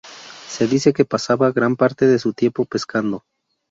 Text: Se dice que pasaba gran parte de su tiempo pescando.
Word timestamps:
Se 0.47 0.67
dice 0.67 0.93
que 0.93 1.05
pasaba 1.05 1.51
gran 1.51 1.75
parte 1.75 2.07
de 2.07 2.17
su 2.17 2.33
tiempo 2.33 2.65
pescando. 2.65 3.23